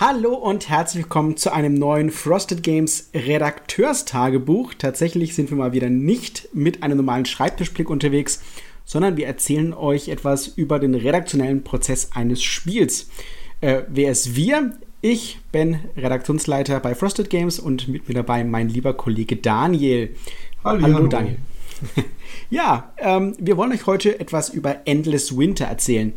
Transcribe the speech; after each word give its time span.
Hallo 0.00 0.34
und 0.34 0.68
herzlich 0.68 1.04
willkommen 1.04 1.36
zu 1.36 1.52
einem 1.52 1.74
neuen 1.74 2.10
Frosted 2.10 2.64
Games 2.64 3.10
Redakteurstagebuch. 3.14 4.74
Tatsächlich 4.74 5.36
sind 5.36 5.50
wir 5.50 5.56
mal 5.56 5.72
wieder 5.72 5.88
nicht 5.88 6.48
mit 6.52 6.82
einem 6.82 6.96
normalen 6.96 7.26
Schreibtischblick 7.26 7.88
unterwegs, 7.88 8.42
sondern 8.84 9.16
wir 9.16 9.28
erzählen 9.28 9.72
euch 9.72 10.08
etwas 10.08 10.48
über 10.48 10.80
den 10.80 10.96
redaktionellen 10.96 11.62
Prozess 11.62 12.10
eines 12.12 12.42
Spiels. 12.42 13.08
Äh, 13.60 13.82
wer 13.86 14.10
ist 14.10 14.34
wir? 14.34 14.76
Ich 15.00 15.38
bin 15.52 15.78
Redaktionsleiter 15.96 16.80
bei 16.80 16.96
Frosted 16.96 17.30
Games 17.30 17.60
und 17.60 17.86
mit 17.86 18.08
mir 18.08 18.16
dabei 18.16 18.42
mein 18.42 18.68
lieber 18.68 18.94
Kollege 18.94 19.36
Daniel. 19.36 20.16
Hallo, 20.64 20.82
hallo. 20.82 21.06
Daniel. 21.06 21.36
ja, 22.50 22.92
ähm, 22.98 23.36
wir 23.38 23.56
wollen 23.56 23.70
euch 23.70 23.86
heute 23.86 24.18
etwas 24.18 24.48
über 24.48 24.86
Endless 24.86 25.36
Winter 25.36 25.66
erzählen. 25.66 26.14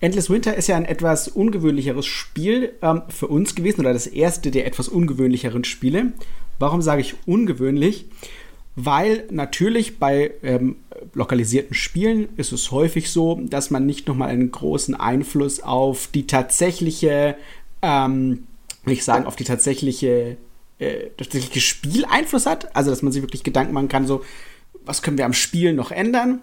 Endless 0.00 0.28
Winter 0.28 0.54
ist 0.54 0.66
ja 0.66 0.76
ein 0.76 0.84
etwas 0.84 1.28
ungewöhnlicheres 1.28 2.06
Spiel 2.06 2.72
ähm, 2.82 3.02
für 3.08 3.28
uns 3.28 3.54
gewesen 3.54 3.80
oder 3.80 3.92
das 3.92 4.06
erste 4.06 4.50
der 4.50 4.66
etwas 4.66 4.88
ungewöhnlicheren 4.88 5.64
Spiele. 5.64 6.12
Warum 6.58 6.82
sage 6.82 7.00
ich 7.00 7.14
ungewöhnlich? 7.26 8.06
Weil 8.74 9.24
natürlich 9.30 9.98
bei 9.98 10.32
ähm, 10.42 10.76
lokalisierten 11.14 11.74
Spielen 11.74 12.28
ist 12.36 12.52
es 12.52 12.70
häufig 12.70 13.10
so, 13.10 13.40
dass 13.42 13.70
man 13.70 13.86
nicht 13.86 14.06
nochmal 14.06 14.28
einen 14.28 14.50
großen 14.50 14.94
Einfluss 14.94 15.60
auf 15.60 16.08
die 16.12 16.26
tatsächliche, 16.26 17.36
ähm, 17.80 18.46
will 18.84 18.92
ich 18.92 19.04
sagen, 19.04 19.24
auf 19.24 19.36
die 19.36 19.44
tatsächliche, 19.44 20.36
äh, 20.78 21.06
tatsächliche 21.16 21.60
Spiel 21.60 22.04
Einfluss 22.04 22.44
hat. 22.44 22.76
Also 22.76 22.90
dass 22.90 23.00
man 23.00 23.12
sich 23.12 23.22
wirklich 23.22 23.44
Gedanken 23.44 23.72
machen 23.72 23.88
kann, 23.88 24.06
so, 24.06 24.22
was 24.84 25.00
können 25.00 25.16
wir 25.16 25.24
am 25.24 25.32
Spiel 25.32 25.72
noch 25.72 25.90
ändern? 25.90 26.40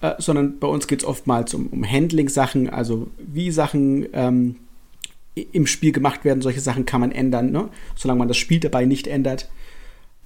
Äh, 0.00 0.14
sondern 0.18 0.58
bei 0.58 0.66
uns 0.66 0.86
geht 0.86 1.02
es 1.02 1.08
oftmals 1.08 1.54
um, 1.54 1.68
um 1.68 1.90
Handling-Sachen, 1.90 2.68
also 2.68 3.08
wie 3.18 3.50
Sachen 3.50 4.06
ähm, 4.12 4.56
im 5.34 5.66
Spiel 5.66 5.92
gemacht 5.92 6.24
werden. 6.24 6.42
Solche 6.42 6.60
Sachen 6.60 6.86
kann 6.86 7.00
man 7.00 7.12
ändern, 7.12 7.50
ne? 7.50 7.68
solange 7.94 8.18
man 8.18 8.28
das 8.28 8.36
Spiel 8.36 8.60
dabei 8.60 8.84
nicht 8.84 9.06
ändert. 9.06 9.48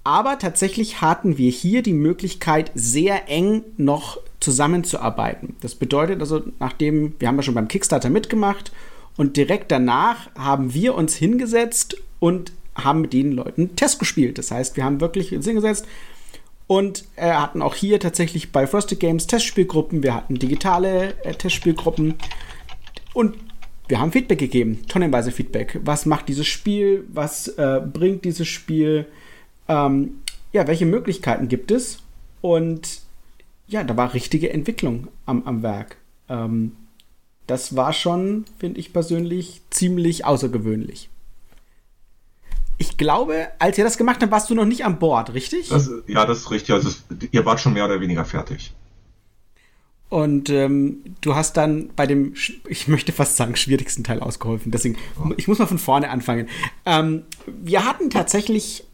Aber 0.03 0.39
tatsächlich 0.39 1.01
hatten 1.01 1.37
wir 1.37 1.51
hier 1.51 1.83
die 1.83 1.93
Möglichkeit, 1.93 2.73
sehr 2.75 3.29
eng 3.29 3.63
noch 3.77 4.19
zusammenzuarbeiten. 4.41 5.57
Das 5.61 5.75
bedeutet 5.75 6.21
also, 6.21 6.43
nachdem, 6.59 7.15
wir 7.19 7.29
haben 7.29 7.37
ja 7.37 7.43
schon 7.43 7.55
beim 7.55 7.69
Kickstarter 7.69 8.09
mitgemacht 8.09 8.73
und 9.17 9.37
direkt 9.37 9.71
danach 9.71 10.35
haben 10.35 10.73
wir 10.73 10.95
uns 10.95 11.15
hingesetzt 11.15 11.97
und 12.19 12.53
haben 12.75 13.03
mit 13.03 13.13
den 13.13 13.33
Leuten 13.33 13.77
Test 13.77 13.99
gespielt. 13.99 14.39
Das 14.39 14.51
heißt, 14.51 14.77
wir 14.77 14.85
haben 14.85 15.01
wirklich 15.01 15.35
uns 15.35 15.45
hingesetzt, 15.45 15.87
und 16.71 17.05
äh, 17.17 17.33
hatten 17.33 17.63
auch 17.63 17.75
hier 17.75 17.99
tatsächlich 17.99 18.53
bei 18.53 18.65
Frosted 18.65 19.01
Games 19.01 19.27
Testspielgruppen, 19.27 20.05
wir 20.05 20.15
hatten 20.15 20.37
digitale 20.37 21.21
äh, 21.25 21.35
Testspielgruppen 21.35 22.15
und 23.13 23.37
wir 23.89 23.99
haben 23.99 24.13
Feedback 24.13 24.39
gegeben, 24.39 24.87
tonnenweise 24.87 25.33
Feedback. 25.33 25.81
Was 25.83 26.07
macht 26.07 26.29
dieses 26.29 26.47
Spiel? 26.47 27.03
Was 27.13 27.49
äh, 27.49 27.81
bringt 27.85 28.25
dieses 28.25 28.47
Spiel? 28.47 29.07
Ähm, 29.67 30.21
ja, 30.53 30.69
welche 30.69 30.87
Möglichkeiten 30.87 31.49
gibt 31.49 31.73
es? 31.73 32.05
Und 32.41 33.01
ja, 33.67 33.83
da 33.83 33.97
war 33.97 34.15
richtige 34.15 34.53
Entwicklung 34.53 35.09
am, 35.27 35.43
am 35.47 35.65
Werk. 35.65 35.97
Ähm, 36.29 36.77
das 37.49 37.75
war 37.75 37.93
schon, 37.93 38.45
finde 38.59 38.79
ich 38.79 38.93
persönlich, 38.93 39.61
ziemlich 39.71 40.25
außergewöhnlich. 40.25 41.11
Ich 42.81 42.97
glaube, 42.97 43.49
als 43.59 43.77
ihr 43.77 43.85
das 43.85 43.99
gemacht 43.99 44.23
habt, 44.23 44.33
warst 44.33 44.49
du 44.49 44.55
noch 44.55 44.65
nicht 44.65 44.87
an 44.87 44.99
Bord, 44.99 45.35
richtig? 45.35 45.69
Das, 45.69 45.91
ja, 46.07 46.25
das 46.25 46.39
ist 46.39 46.51
richtig. 46.51 46.73
Also 46.75 46.89
es, 46.89 47.05
ihr 47.31 47.45
wart 47.45 47.61
schon 47.61 47.75
mehr 47.75 47.85
oder 47.85 48.01
weniger 48.01 48.25
fertig. 48.25 48.73
Und 50.09 50.49
ähm, 50.49 51.03
du 51.21 51.35
hast 51.35 51.59
dann 51.59 51.91
bei 51.95 52.07
dem, 52.07 52.33
ich 52.67 52.89
möchte 52.89 53.13
fast 53.13 53.37
sagen, 53.37 53.55
schwierigsten 53.55 54.03
Teil 54.03 54.21
ausgeholfen. 54.21 54.73
Deswegen, 54.73 54.97
oh. 55.23 55.29
ich 55.37 55.47
muss 55.47 55.59
mal 55.59 55.67
von 55.67 55.77
vorne 55.77 56.09
anfangen. 56.09 56.49
Ähm, 56.87 57.25
wir 57.47 57.85
hatten 57.85 58.09
tatsächlich 58.09 58.85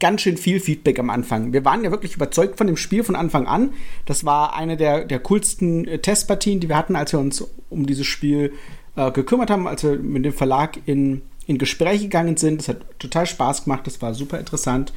ganz 0.00 0.22
schön 0.22 0.36
viel 0.36 0.58
Feedback 0.58 0.98
am 0.98 1.08
Anfang. 1.08 1.52
Wir 1.52 1.64
waren 1.64 1.84
ja 1.84 1.92
wirklich 1.92 2.16
überzeugt 2.16 2.58
von 2.58 2.66
dem 2.66 2.76
Spiel 2.76 3.04
von 3.04 3.14
Anfang 3.14 3.46
an. 3.46 3.72
Das 4.04 4.24
war 4.24 4.56
eine 4.56 4.76
der, 4.76 5.04
der 5.04 5.20
coolsten 5.20 5.86
äh, 5.86 6.00
Testpartien, 6.00 6.58
die 6.58 6.68
wir 6.68 6.76
hatten, 6.76 6.96
als 6.96 7.12
wir 7.12 7.20
uns 7.20 7.44
um 7.70 7.86
dieses 7.86 8.08
Spiel 8.08 8.52
äh, 8.96 9.12
gekümmert 9.12 9.48
haben, 9.48 9.68
als 9.68 9.84
wir 9.84 9.96
mit 9.96 10.24
dem 10.24 10.32
Verlag 10.32 10.80
in 10.86 11.22
in 11.46 11.58
Gespräche 11.58 12.04
gegangen 12.04 12.36
sind. 12.36 12.60
Das 12.60 12.68
hat 12.68 12.98
total 12.98 13.26
Spaß 13.26 13.64
gemacht, 13.64 13.86
das 13.86 14.00
war 14.02 14.14
super 14.14 14.38
interessant. 14.38 14.92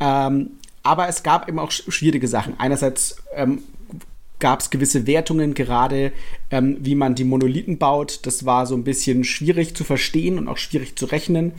Ähm, 0.00 0.50
aber 0.82 1.08
es 1.08 1.22
gab 1.22 1.48
eben 1.48 1.58
auch 1.58 1.70
schwierige 1.70 2.28
Sachen. 2.28 2.58
Einerseits 2.58 3.16
ähm, 3.34 3.62
gab 4.38 4.60
es 4.60 4.70
gewisse 4.70 5.06
Wertungen, 5.06 5.54
gerade 5.54 6.12
ähm, 6.50 6.76
wie 6.80 6.94
man 6.94 7.14
die 7.14 7.24
Monolithen 7.24 7.78
baut. 7.78 8.20
Das 8.26 8.44
war 8.44 8.66
so 8.66 8.74
ein 8.74 8.84
bisschen 8.84 9.24
schwierig 9.24 9.74
zu 9.74 9.84
verstehen 9.84 10.38
und 10.38 10.48
auch 10.48 10.58
schwierig 10.58 10.96
zu 10.96 11.06
rechnen. 11.06 11.52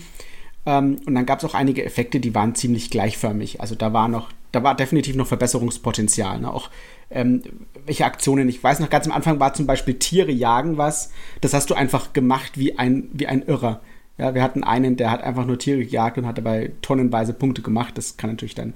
Ähm, 0.66 0.98
und 1.06 1.16
dann 1.16 1.26
gab 1.26 1.40
es 1.40 1.46
auch 1.46 1.54
einige 1.54 1.84
Effekte, 1.84 2.20
die 2.20 2.36
waren 2.36 2.56
ziemlich 2.56 2.90
gleichförmig. 2.90 3.62
Also 3.62 3.76
da 3.76 3.94
war 3.94 4.08
noch, 4.08 4.30
da 4.52 4.64
war 4.64 4.76
definitiv 4.76 5.16
noch 5.16 5.28
Verbesserungspotenzial. 5.28 6.40
Ne? 6.40 6.54
Auch 6.54 6.70
ähm, 7.10 7.42
welche 7.86 8.06
Aktionen, 8.06 8.48
ich 8.50 8.64
weiß 8.64 8.80
noch, 8.80 8.90
ganz 8.90 9.08
am 9.08 9.14
Anfang 9.14 9.40
war 9.40 9.54
zum 9.54 9.66
Beispiel 9.66 9.96
Tiere 9.96 10.32
jagen 10.32 10.78
was. 10.78 11.12
Das 11.42 11.54
hast 11.54 11.70
du 11.70 11.74
einfach 11.74 12.14
gemacht 12.14 12.54
wie 12.56 12.78
ein, 12.78 13.10
wie 13.14 13.28
ein 13.28 13.42
Irrer. 13.44 13.82
Ja, 14.18 14.34
wir 14.34 14.42
hatten 14.42 14.64
einen, 14.64 14.96
der 14.96 15.12
hat 15.12 15.22
einfach 15.22 15.46
nur 15.46 15.60
Tiere 15.60 15.86
gejagt 15.86 16.18
und 16.18 16.26
hat 16.26 16.38
dabei 16.38 16.72
tonnenweise 16.82 17.34
Punkte 17.34 17.62
gemacht. 17.62 17.98
Das 17.98 18.18
kann 18.18 18.32
natürlich 18.32 18.56
dann 18.56 18.74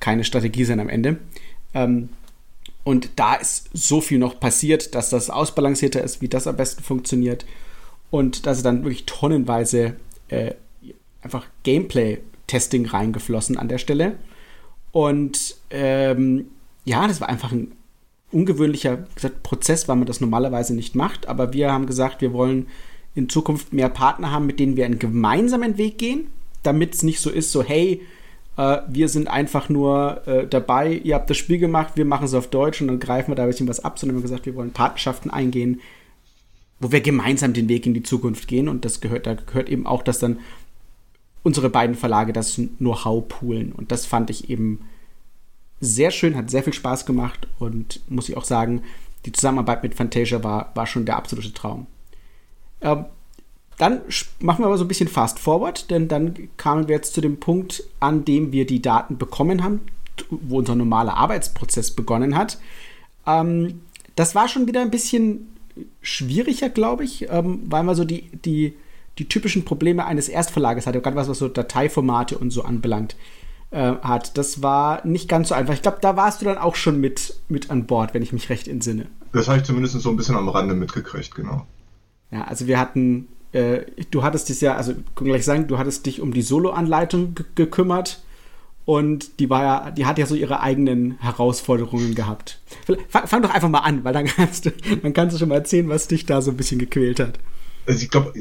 keine 0.00 0.24
Strategie 0.24 0.64
sein 0.64 0.80
am 0.80 0.88
Ende. 0.88 1.18
Ähm, 1.74 2.08
und 2.82 3.10
da 3.16 3.34
ist 3.34 3.68
so 3.72 4.00
viel 4.00 4.18
noch 4.18 4.40
passiert, 4.40 4.94
dass 4.94 5.10
das 5.10 5.30
ausbalancierter 5.30 6.02
ist, 6.02 6.22
wie 6.22 6.28
das 6.28 6.46
am 6.46 6.56
besten 6.56 6.82
funktioniert. 6.82 7.44
Und 8.10 8.46
dass 8.46 8.62
dann 8.62 8.82
wirklich 8.82 9.06
tonnenweise 9.06 9.94
äh, 10.28 10.54
einfach 11.22 11.46
Gameplay-Testing 11.62 12.86
reingeflossen 12.86 13.58
an 13.58 13.68
der 13.68 13.78
Stelle. 13.78 14.16
Und 14.90 15.56
ähm, 15.70 16.46
ja, 16.84 17.06
das 17.06 17.20
war 17.20 17.28
einfach 17.28 17.52
ein 17.52 17.72
ungewöhnlicher 18.32 19.04
gesagt, 19.14 19.42
Prozess, 19.42 19.86
weil 19.86 19.96
man 19.96 20.06
das 20.06 20.20
normalerweise 20.20 20.74
nicht 20.74 20.96
macht. 20.96 21.28
Aber 21.28 21.52
wir 21.52 21.72
haben 21.72 21.86
gesagt, 21.86 22.20
wir 22.20 22.32
wollen 22.32 22.66
in 23.14 23.28
Zukunft 23.28 23.72
mehr 23.72 23.88
Partner 23.88 24.30
haben, 24.30 24.46
mit 24.46 24.60
denen 24.60 24.76
wir 24.76 24.84
einen 24.86 24.98
gemeinsamen 24.98 25.78
Weg 25.78 25.98
gehen, 25.98 26.28
damit 26.62 26.94
es 26.94 27.02
nicht 27.02 27.20
so 27.20 27.30
ist, 27.30 27.52
so 27.52 27.62
hey, 27.62 28.02
äh, 28.56 28.78
wir 28.88 29.08
sind 29.08 29.28
einfach 29.28 29.68
nur 29.68 30.26
äh, 30.26 30.46
dabei, 30.46 30.92
ihr 30.92 31.14
habt 31.14 31.30
das 31.30 31.36
Spiel 31.36 31.58
gemacht, 31.58 31.92
wir 31.96 32.04
machen 32.04 32.24
es 32.24 32.34
auf 32.34 32.48
Deutsch 32.48 32.80
und 32.80 32.88
dann 32.88 33.00
greifen 33.00 33.30
wir 33.30 33.34
da 33.34 33.44
ein 33.44 33.48
bisschen 33.48 33.68
was 33.68 33.80
ab, 33.80 33.98
sondern 33.98 34.16
wir 34.16 34.18
haben 34.20 34.28
gesagt, 34.28 34.46
wir 34.46 34.54
wollen 34.54 34.72
Partnerschaften 34.72 35.30
eingehen, 35.30 35.80
wo 36.78 36.92
wir 36.92 37.00
gemeinsam 37.00 37.52
den 37.52 37.68
Weg 37.68 37.86
in 37.86 37.94
die 37.94 38.02
Zukunft 38.02 38.48
gehen 38.48 38.68
und 38.68 38.84
das 38.84 39.00
gehört, 39.00 39.26
da 39.26 39.34
gehört 39.34 39.68
eben 39.68 39.86
auch, 39.86 40.02
dass 40.02 40.18
dann 40.18 40.38
unsere 41.42 41.70
beiden 41.70 41.96
Verlage 41.96 42.32
das 42.32 42.60
Know-how 42.78 43.26
poolen 43.26 43.72
und 43.72 43.92
das 43.92 44.06
fand 44.06 44.30
ich 44.30 44.50
eben 44.50 44.80
sehr 45.80 46.10
schön, 46.10 46.36
hat 46.36 46.50
sehr 46.50 46.62
viel 46.62 46.74
Spaß 46.74 47.06
gemacht 47.06 47.48
und 47.58 48.00
muss 48.08 48.28
ich 48.28 48.36
auch 48.36 48.44
sagen, 48.44 48.82
die 49.24 49.32
Zusammenarbeit 49.32 49.82
mit 49.82 49.94
Fantasia 49.94 50.44
war, 50.44 50.72
war 50.74 50.86
schon 50.86 51.06
der 51.06 51.16
absolute 51.16 51.52
Traum. 51.52 51.86
Ähm, 52.82 53.04
dann 53.78 54.02
machen 54.40 54.62
wir 54.62 54.66
aber 54.66 54.76
so 54.76 54.84
ein 54.84 54.88
bisschen 54.88 55.08
fast 55.08 55.38
forward, 55.38 55.90
denn 55.90 56.06
dann 56.06 56.34
kamen 56.58 56.86
wir 56.86 56.96
jetzt 56.96 57.14
zu 57.14 57.22
dem 57.22 57.40
Punkt, 57.40 57.82
an 57.98 58.26
dem 58.26 58.52
wir 58.52 58.66
die 58.66 58.82
Daten 58.82 59.16
bekommen 59.16 59.64
haben, 59.64 59.80
wo 60.28 60.58
unser 60.58 60.74
normaler 60.74 61.16
Arbeitsprozess 61.16 61.92
begonnen 61.92 62.36
hat. 62.36 62.58
Ähm, 63.26 63.80
das 64.16 64.34
war 64.34 64.48
schon 64.48 64.66
wieder 64.66 64.82
ein 64.82 64.90
bisschen 64.90 65.56
schwieriger, 66.02 66.68
glaube 66.68 67.04
ich, 67.04 67.30
ähm, 67.30 67.62
weil 67.66 67.82
man 67.82 67.94
so 67.94 68.04
die, 68.04 68.30
die, 68.44 68.74
die 69.18 69.28
typischen 69.28 69.64
Probleme 69.64 70.04
eines 70.04 70.28
Erstverlages 70.28 70.86
hatte, 70.86 71.00
gerade 71.00 71.16
was, 71.16 71.28
was 71.28 71.38
so 71.38 71.48
Dateiformate 71.48 72.36
und 72.36 72.50
so 72.50 72.64
anbelangt 72.64 73.16
äh, 73.70 73.94
hat. 74.02 74.36
Das 74.36 74.62
war 74.62 75.06
nicht 75.06 75.26
ganz 75.26 75.48
so 75.48 75.54
einfach. 75.54 75.72
Ich 75.72 75.80
glaube, 75.82 75.98
da 76.02 76.16
warst 76.16 76.42
du 76.42 76.44
dann 76.44 76.58
auch 76.58 76.76
schon 76.76 77.00
mit, 77.00 77.34
mit 77.48 77.70
an 77.70 77.86
Bord, 77.86 78.12
wenn 78.12 78.22
ich 78.22 78.34
mich 78.34 78.50
recht 78.50 78.68
entsinne. 78.68 79.06
Das 79.32 79.48
habe 79.48 79.58
ich 79.58 79.64
zumindest 79.64 79.98
so 80.00 80.10
ein 80.10 80.16
bisschen 80.16 80.36
am 80.36 80.48
Rande 80.48 80.74
mitgekriegt, 80.74 81.34
genau. 81.34 81.66
Ja, 82.30 82.44
also 82.44 82.66
wir 82.66 82.78
hatten, 82.78 83.28
äh, 83.52 83.80
du 84.10 84.22
hattest 84.22 84.48
dich 84.48 84.60
ja, 84.60 84.76
also 84.76 84.94
kann 85.14 85.26
gleich 85.26 85.44
sagen, 85.44 85.66
du 85.66 85.78
hattest 85.78 86.06
dich 86.06 86.20
um 86.20 86.32
die 86.32 86.42
Solo-Anleitung 86.42 87.34
gekümmert 87.54 88.22
und 88.84 89.38
die 89.40 89.50
war 89.50 89.62
ja, 89.62 89.90
die 89.90 90.06
hat 90.06 90.18
ja 90.18 90.26
so 90.26 90.34
ihre 90.34 90.60
eigenen 90.60 91.18
Herausforderungen 91.20 92.14
gehabt. 92.14 92.60
Fang, 93.08 93.26
fang, 93.26 93.42
doch 93.42 93.50
einfach 93.50 93.68
mal 93.68 93.80
an, 93.80 94.04
weil 94.04 94.12
dann 94.12 94.26
kannst 94.26 94.66
du, 94.66 94.70
dann 95.02 95.12
kannst 95.12 95.34
du 95.34 95.38
schon 95.38 95.48
mal 95.48 95.56
erzählen, 95.56 95.88
was 95.88 96.08
dich 96.08 96.26
da 96.26 96.40
so 96.42 96.50
ein 96.50 96.56
bisschen 96.56 96.78
gequält 96.78 97.20
hat. 97.20 97.38
Also 97.86 98.02
ich 98.02 98.10
glaube, 98.10 98.32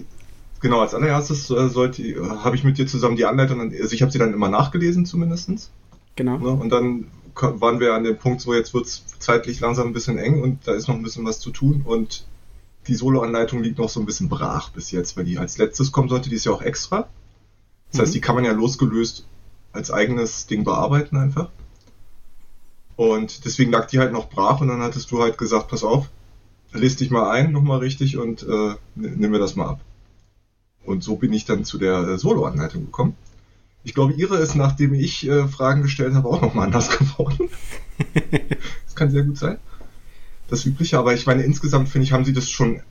genau, 0.60 0.80
als 0.80 0.94
allererstes 0.94 1.50
äh, 1.50 1.70
sollte, 1.70 2.04
habe 2.44 2.56
ich 2.56 2.64
mit 2.64 2.78
dir 2.78 2.88
zusammen 2.88 3.16
die 3.16 3.26
Anleitung, 3.26 3.60
also 3.60 3.94
ich 3.94 4.02
habe 4.02 4.12
sie 4.12 4.20
dann 4.20 4.34
immer 4.34 4.50
nachgelesen 4.50 5.06
zumindest. 5.06 5.72
Genau. 6.16 6.38
Ne, 6.38 6.50
und 6.50 6.70
dann 6.70 7.06
waren 7.36 7.80
wir 7.80 7.94
an 7.94 8.04
dem 8.04 8.18
Punkt, 8.18 8.42
so 8.42 8.54
jetzt 8.54 8.74
wird 8.74 8.86
es 8.86 9.06
zeitlich 9.20 9.60
langsam 9.60 9.88
ein 9.88 9.94
bisschen 9.94 10.18
eng 10.18 10.42
und 10.42 10.68
da 10.68 10.74
ist 10.74 10.88
noch 10.88 10.96
ein 10.96 11.04
bisschen 11.04 11.26
was 11.26 11.40
zu 11.40 11.52
tun 11.52 11.82
und 11.86 12.26
die 12.90 12.96
Solo-Anleitung 12.96 13.64
liegt 13.64 13.78
noch 13.78 13.90
so 13.90 14.00
ein 14.00 14.06
bisschen 14.06 14.30
brach 14.30 14.70
bis 14.70 14.92
jetzt, 14.92 15.16
weil 15.16 15.24
die 15.24 15.38
als 15.38 15.58
letztes 15.58 15.92
kommen 15.92 16.10
sollte, 16.10 16.30
die 16.30 16.36
ist 16.36 16.46
ja 16.46 16.52
auch 16.52 16.62
extra. 16.62 17.08
Das 17.92 17.98
mhm. 17.98 18.02
heißt, 18.02 18.14
die 18.16 18.22
kann 18.22 18.36
man 18.36 18.46
ja 18.46 18.52
losgelöst 18.52 19.26
als 19.72 19.92
eigenes 19.92 20.48
Ding 20.48 20.64
bearbeiten 20.64 21.16
einfach. 21.16 21.50
Und 22.96 23.46
deswegen 23.46 23.72
lag 23.72 23.88
die 23.88 24.00
halt 24.00 24.12
noch 24.12 24.30
brach 24.30 24.60
und 24.60 24.68
dann 24.68 24.82
hattest 24.82 25.12
du 25.12 25.22
halt 25.22 25.38
gesagt, 25.38 25.70
pass 25.70 25.84
auf, 25.84 26.10
lest 26.74 27.00
dich 27.00 27.12
mal 27.12 27.30
ein, 27.30 27.52
nochmal 27.52 27.80
richtig 27.80 28.18
und 28.18 28.44
äh, 28.44 28.76
nimm 28.96 29.32
mir 29.32 29.40
das 29.40 29.56
mal 29.56 29.68
ab. 29.68 29.82
Und 30.84 31.04
so 31.04 31.16
bin 31.16 31.32
ich 31.32 31.46
dann 31.46 31.64
zu 31.64 31.78
der 31.78 32.00
äh, 32.00 32.18
Solo-Anleitung 32.18 32.86
gekommen. 32.86 33.16
Ich 33.84 33.94
glaube, 33.94 34.14
ihre 34.14 34.38
ist, 34.38 34.56
nachdem 34.56 34.94
ich 34.94 35.28
äh, 35.28 35.48
Fragen 35.48 35.84
gestellt 35.84 36.14
habe, 36.16 36.28
auch 36.28 36.42
nochmal 36.42 36.66
anders 36.66 36.90
geworden. 36.98 37.50
das 38.86 38.96
kann 38.96 39.12
sehr 39.12 39.24
gut 39.24 39.38
sein. 39.38 39.60
Das 40.50 40.66
Übliche, 40.66 40.98
aber 40.98 41.14
ich 41.14 41.26
meine, 41.26 41.44
insgesamt 41.44 41.90
finde 41.90 42.06
ich, 42.06 42.12
haben 42.12 42.26
sie 42.26 42.34
das 42.34 42.50
schon. 42.50 42.82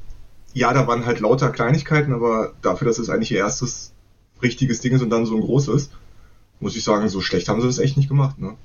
Ja, 0.54 0.72
da 0.72 0.86
waren 0.86 1.06
halt 1.06 1.20
lauter 1.20 1.50
Kleinigkeiten, 1.50 2.12
aber 2.12 2.54
dafür, 2.62 2.86
dass 2.86 2.98
es 2.98 3.10
eigentlich 3.10 3.32
ihr 3.32 3.38
erstes 3.38 3.92
richtiges 4.42 4.80
Ding 4.80 4.94
ist 4.94 5.02
und 5.02 5.10
dann 5.10 5.26
so 5.26 5.34
ein 5.34 5.42
großes, 5.42 5.90
muss 6.60 6.76
ich 6.76 6.84
sagen, 6.84 7.08
so 7.08 7.20
schlecht 7.20 7.48
haben 7.48 7.60
sie 7.60 7.66
das 7.66 7.78
echt 7.78 7.96
nicht 7.96 8.08
gemacht, 8.08 8.38
ne? 8.38 8.56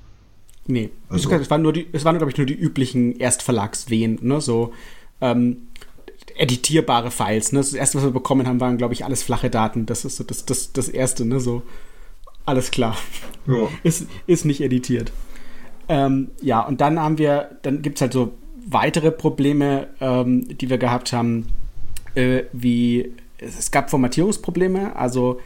Nee, 0.66 0.90
also. 1.10 1.30
es, 1.30 1.50
waren 1.50 1.60
nur 1.60 1.74
die, 1.74 1.86
es 1.92 2.06
waren, 2.06 2.16
glaube 2.16 2.30
ich, 2.30 2.38
nur 2.38 2.46
die 2.46 2.54
üblichen 2.54 3.18
Erstverlagswehen, 3.18 4.18
ne? 4.22 4.40
So 4.40 4.72
ähm, 5.20 5.68
editierbare 6.36 7.10
Files. 7.10 7.52
Ne? 7.52 7.60
Das 7.60 7.74
erste, 7.74 7.98
was 7.98 8.04
wir 8.04 8.10
bekommen 8.12 8.46
haben, 8.46 8.60
waren, 8.60 8.78
glaube 8.78 8.94
ich, 8.94 9.04
alles 9.04 9.22
flache 9.22 9.50
Daten. 9.50 9.86
Das 9.86 10.04
ist 10.04 10.16
so 10.16 10.24
das, 10.24 10.46
das, 10.46 10.72
das 10.72 10.88
erste, 10.88 11.24
ne? 11.24 11.40
So, 11.40 11.62
alles 12.46 12.70
klar. 12.70 12.96
Ja. 13.46 13.68
Ist, 13.82 14.06
ist 14.26 14.44
nicht 14.44 14.60
editiert. 14.60 15.12
Ähm, 15.88 16.30
ja, 16.40 16.60
und 16.60 16.80
dann 16.80 16.98
haben 16.98 17.18
wir, 17.18 17.58
dann 17.62 17.82
gibt 17.82 17.98
es 17.98 18.00
halt 18.00 18.14
so 18.14 18.32
weitere 18.66 19.10
Probleme, 19.10 19.88
ähm, 20.00 20.56
die 20.58 20.70
wir 20.70 20.78
gehabt 20.78 21.12
haben, 21.12 21.46
äh, 22.14 22.44
wie 22.52 23.12
es 23.38 23.70
gab 23.70 23.90
Formatierungsprobleme, 23.90 24.96
also 24.96 25.40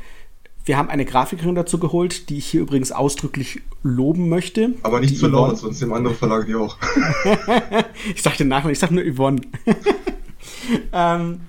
wir 0.65 0.77
haben 0.77 0.91
eine 0.91 1.07
Grafikerin 1.07 1.55
dazu 1.55 1.79
geholt, 1.79 2.29
die 2.29 2.37
ich 2.37 2.47
hier 2.47 2.61
übrigens 2.61 2.93
ausdrücklich 2.93 3.63
loben 3.83 4.29
möchte. 4.29 4.75
Aber 4.83 5.01
nicht 5.01 5.17
zu 5.17 5.27
laut, 5.27 5.57
sonst 5.57 5.81
im 5.81 5.95
anderen 5.95 6.17
Verlag 6.17 6.47
die 6.47 6.55
auch. 6.55 6.77
ich 8.15 8.23
sag 8.23 8.37
den 8.37 8.49
Nachnamen, 8.49 8.73
ich 8.73 8.79
sag 8.79 8.91
nur 8.91 9.03
Yvonne. 9.03 9.41
ähm, 10.93 11.41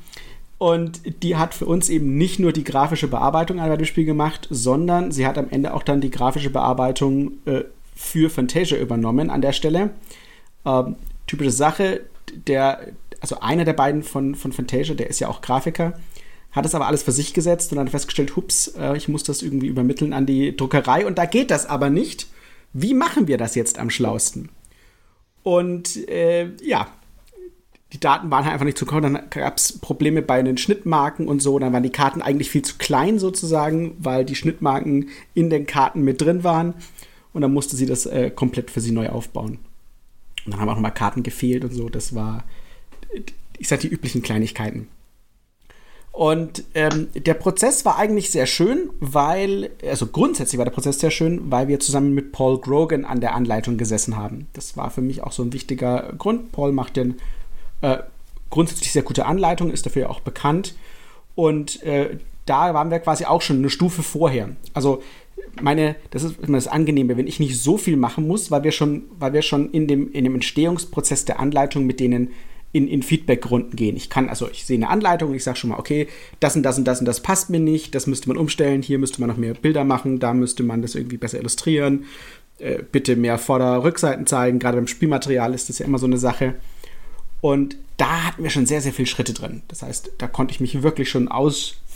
und 0.57 1.01
die 1.24 1.36
hat 1.36 1.54
für 1.54 1.65
uns 1.65 1.89
eben 1.89 2.18
nicht 2.18 2.39
nur 2.39 2.54
die 2.54 2.63
grafische 2.63 3.10
Bearbeitung 3.10 3.60
an 3.60 3.69
dem 3.69 3.86
Spiel 3.86 4.06
gemacht, 4.06 4.48
sondern 4.50 5.12
sie 5.12 5.27
hat 5.27 5.38
am 5.38 5.50
Ende 5.50 5.74
auch 5.74 5.83
dann 5.83 6.00
die 6.00 6.12
grafische 6.12 6.50
Bearbeitung 6.50 7.31
äh, 7.45 7.63
für 7.95 8.30
Fantasia 8.30 8.77
übernommen 8.77 9.30
an 9.30 9.42
der 9.42 9.54
Stelle. 9.54 9.89
Ähm, 10.65 10.95
typische 11.29 11.51
Sache, 11.51 12.01
der, 12.47 12.87
also 13.21 13.39
einer 13.39 13.63
der 13.63 13.73
beiden 13.73 14.03
von, 14.03 14.35
von 14.35 14.51
Fantasia, 14.51 14.95
der 14.95 15.09
ist 15.09 15.19
ja 15.19 15.27
auch 15.27 15.41
Grafiker, 15.41 15.93
hat 16.51 16.65
es 16.65 16.73
aber 16.73 16.87
alles 16.87 17.03
für 17.03 17.11
sich 17.11 17.33
gesetzt 17.33 17.71
und 17.71 17.77
dann 17.77 17.87
festgestellt, 17.87 18.35
hups, 18.35 18.73
äh, 18.77 18.97
ich 18.97 19.07
muss 19.07 19.23
das 19.23 19.43
irgendwie 19.43 19.67
übermitteln 19.67 20.13
an 20.13 20.25
die 20.25 20.57
Druckerei 20.57 21.05
und 21.05 21.17
da 21.17 21.25
geht 21.25 21.51
das 21.51 21.67
aber 21.67 21.89
nicht. 21.89 22.27
Wie 22.73 22.93
machen 22.93 23.27
wir 23.27 23.37
das 23.37 23.55
jetzt 23.55 23.77
am 23.77 23.89
schlausten? 23.89 24.49
Und 25.43 26.07
äh, 26.09 26.49
ja, 26.61 26.87
die 27.93 27.99
Daten 27.99 28.29
waren 28.29 28.45
halt 28.45 28.53
einfach 28.53 28.65
nicht 28.65 28.77
zu 28.77 28.85
kommen. 28.85 29.13
Dann 29.13 29.29
gab 29.29 29.57
es 29.57 29.79
Probleme 29.79 30.21
bei 30.21 30.41
den 30.41 30.57
Schnittmarken 30.57 31.27
und 31.27 31.41
so. 31.41 31.57
Dann 31.57 31.73
waren 31.73 31.83
die 31.83 31.91
Karten 31.91 32.21
eigentlich 32.21 32.51
viel 32.51 32.61
zu 32.61 32.77
klein 32.77 33.17
sozusagen, 33.17 33.95
weil 33.99 34.25
die 34.25 34.35
Schnittmarken 34.35 35.09
in 35.33 35.49
den 35.49 35.65
Karten 35.65 36.01
mit 36.01 36.21
drin 36.21 36.43
waren. 36.43 36.75
Und 37.33 37.41
dann 37.41 37.53
musste 37.53 37.75
sie 37.75 37.85
das 37.85 38.05
äh, 38.05 38.29
komplett 38.29 38.69
für 38.69 38.81
sie 38.81 38.91
neu 38.91 39.09
aufbauen. 39.09 39.59
Dann 40.51 40.60
haben 40.60 40.69
auch 40.69 40.75
nochmal 40.75 40.94
Karten 40.94 41.24
gefehlt 41.24 41.63
und 41.63 41.74
so. 41.74 41.90
Das 41.90 42.16
war, 42.16 42.44
ich 43.57 43.68
sag, 43.68 43.80
die 43.81 43.88
üblichen 43.88 44.22
Kleinigkeiten. 44.22 44.88
Und 46.12 46.66
ähm, 46.74 47.07
der 47.16 47.36
Prozess 47.36 47.86
war 47.86 47.98
eigentlich 47.98 48.31
sehr 48.31 48.46
schön, 48.46 48.90
weil, 49.00 49.69
also 49.88 50.07
grundsätzlich 50.07 50.57
war 50.57 50.66
der 50.66 50.72
Prozess 50.72 51.00
sehr 51.00 51.12
schön, 51.12 51.50
weil 51.51 51.68
wir 51.68 51.80
zusammen 51.80 52.13
mit 52.13 52.31
Paul 52.31 52.60
Grogan 52.60 53.06
an 53.06 53.22
der 53.22 53.36
Anleitung 53.36 53.78
gesessen 53.78 54.18
haben. 54.18 54.48
Das 54.54 54.75
war 54.75 54.90
für 54.90 55.01
mich 55.01 55.24
auch 55.24 55.31
so 55.31 55.44
ein 55.44 55.54
wichtiger 55.54 56.12
Grund. 56.18 56.51
Paul 56.51 56.72
macht 56.72 56.98
den 56.98 57.19
äh, 57.81 58.00
grundsätzlich 58.50 58.92
sehr 58.92 59.04
gute 59.04 59.25
Anleitung, 59.28 59.72
ist 59.72 59.86
dafür 59.86 60.10
auch 60.10 60.19
bekannt. 60.19 60.75
Und 61.36 61.81
äh, 61.84 62.18
da 62.46 62.74
waren 62.74 62.92
wir 62.92 63.00
quasi 63.00 63.25
auch 63.25 63.42
schon 63.42 63.60
eine 63.60 63.69
Stufe 63.69 64.04
vorher. 64.04 64.50
Also 64.74 65.01
meine, 65.62 65.95
das 66.12 66.24
ist 66.24 66.39
immer 66.39 66.57
das 66.57 66.68
Angenehme, 66.68 67.18
wenn 67.18 67.27
ich 67.27 67.39
nicht 67.39 67.62
so 67.62 67.77
viel 67.77 67.97
machen 67.97 68.27
muss, 68.27 68.51
weil 68.51 68.63
wir 68.63 68.71
schon, 68.71 69.03
weil 69.18 69.33
wir 69.33 69.41
schon 69.41 69.71
in 69.71 69.88
dem, 69.88 70.12
in 70.12 70.24
dem 70.24 70.36
Entstehungsprozess 70.36 71.25
der 71.25 71.39
Anleitung 71.39 71.86
mit 71.86 72.00
denen 72.00 72.31
in, 72.71 72.88
in 72.88 73.01
Feedback-Runden 73.01 73.75
gehen. 73.75 73.95
Ich 73.95 74.09
kann, 74.09 74.30
also 74.30 74.47
ich 74.50 74.65
sehe 74.65 74.77
eine 74.77 74.89
Anleitung 74.89 75.30
und 75.30 75.36
ich 75.36 75.44
sage 75.44 75.57
schon 75.57 75.71
mal, 75.71 75.80
okay, 75.80 76.07
das 76.39 76.56
und 76.56 76.63
das 76.63 76.77
und 76.77 76.86
das 76.86 77.00
und 77.00 77.06
das 77.06 77.21
passt 77.21 77.50
mir 77.50 77.59
nicht, 77.59 77.95
das 77.95 78.06
müsste 78.06 78.27
man 78.27 78.38
umstellen, 78.38 78.81
hier 78.81 79.00
müsste 79.00 79.19
man 79.21 79.30
noch 79.30 79.38
mehr 79.38 79.56
Bilder 79.56 79.83
machen, 79.83 80.19
da 80.19 80.33
müsste 80.33 80.63
man 80.63 80.81
das 80.81 80.94
irgendwie 80.94 81.18
besser 81.18 81.39
illustrieren, 81.39 82.06
äh, 82.59 82.83
bitte 82.91 83.15
mehr 83.15 83.39
Vorder-Rückseiten 83.39 84.27
zeigen, 84.27 84.59
gerade 84.59 84.77
beim 84.77 84.88
Spielmaterial 84.88 85.53
ist 85.53 85.69
das 85.69 85.80
ja 85.80 85.86
immer 85.86 85.97
so 85.97 86.06
eine 86.06 86.18
Sache. 86.18 86.56
Und 87.41 87.77
da 87.97 88.25
hatten 88.25 88.44
wir 88.44 88.50
schon 88.50 88.65
sehr, 88.65 88.81
sehr 88.81 88.94
viele 88.94 89.07
Schritte 89.07 89.33
drin. 89.33 89.62
Das 89.68 89.81
heißt, 89.81 90.12
da 90.18 90.27
konnte 90.27 90.53
ich 90.53 90.59
mich 90.59 90.83
wirklich 90.83 91.09
schon 91.09 91.27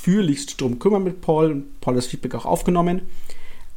ausführlichst 0.04 0.60
drum 0.60 0.80
kümmern 0.80 1.04
mit 1.04 1.22
Paul 1.22 1.64
Paul 1.82 1.96
das 1.96 2.08
Feedback 2.08 2.36
auch 2.36 2.46
aufgenommen. 2.46 3.04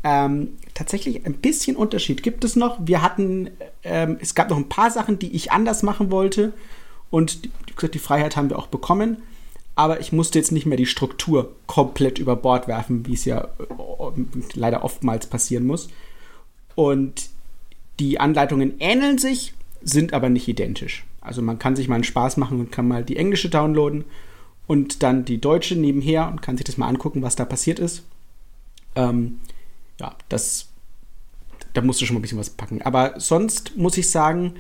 Ähm, 0.03 0.51
tatsächlich 0.75 1.25
ein 1.27 1.35
bisschen 1.35 1.77
Unterschied 1.77 2.23
gibt 2.23 2.45
es 2.45 2.57
noch. 2.57 2.79
Wir 2.85 3.03
hatten, 3.03 3.51
ähm, 3.83 4.19
es 4.21 4.35
gab 4.35 4.51
noch 4.51 4.57
ein 4.57 4.69
paar 4.69 4.91
Sachen, 4.91 5.19
die 5.19 5.35
ich 5.35 5.53
anders 5.53 5.83
machen 5.83 6.11
wollte 6.11 6.53
und 7.11 7.45
die, 7.45 7.51
die 7.91 7.99
Freiheit 7.99 8.37
haben 8.37 8.51
wir 8.51 8.59
auch 8.59 8.67
bekommen. 8.69 9.19
Aber 9.75 10.01
ich 10.01 10.13
musste 10.13 10.39
jetzt 10.39 10.53
nicht 10.53 10.65
mehr 10.65 10.79
die 10.79 10.87
Struktur 10.87 11.55
komplett 11.67 12.19
über 12.19 12.35
Bord 12.35 12.67
werfen, 12.67 13.07
wie 13.07 13.15
es 13.15 13.25
ja 13.25 13.49
äh, 13.59 14.23
leider 14.55 14.85
oftmals 14.85 15.27
passieren 15.27 15.67
muss. 15.67 15.89
Und 16.75 17.29
die 18.01 18.19
Anleitungen 18.21 18.75
ähneln 18.81 19.19
sich, 19.19 19.55
sind 19.83 20.13
aber 20.13 20.29
nicht 20.29 20.49
identisch. 20.49 21.05
Also 21.21 21.43
man 21.43 21.59
kann 21.59 21.77
sich 21.77 21.89
mal 21.89 21.97
einen 21.97 22.05
Spaß 22.05 22.37
machen 22.37 22.61
und 22.61 22.73
kann 22.73 22.89
mal 22.89 23.05
die 23.05 23.17
englische 23.17 23.49
downloaden 23.49 24.05
und 24.67 25.03
dann 25.03 25.25
die 25.25 25.41
deutsche 25.41 25.77
nebenher 25.77 26.29
und 26.29 26.43
kann 26.43 26.57
sich 26.57 26.65
das 26.65 26.77
mal 26.77 26.89
angucken, 26.89 27.23
was 27.23 27.37
da 27.37 27.45
passiert 27.45 27.79
ist. 27.79 28.03
Ähm, 28.95 29.41
ja, 30.01 30.15
das, 30.29 30.69
da 31.73 31.83
musst 31.83 32.01
du 32.01 32.07
schon 32.07 32.15
mal 32.15 32.19
ein 32.21 32.23
bisschen 32.23 32.39
was 32.39 32.51
packen. 32.51 32.83
Aber 32.83 33.19
sonst 33.19 33.77
muss 33.77 33.97
ich 33.97 34.11
sagen, 34.11 34.55